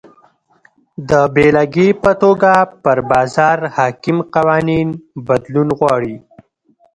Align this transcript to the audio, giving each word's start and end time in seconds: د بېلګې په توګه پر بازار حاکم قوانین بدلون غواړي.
د 1.09 1.11
بېلګې 1.33 1.87
په 2.03 2.11
توګه 2.21 2.51
پر 2.83 2.97
بازار 3.11 3.57
حاکم 3.75 4.17
قوانین 4.35 4.87
بدلون 5.27 5.69
غواړي. 5.79 6.15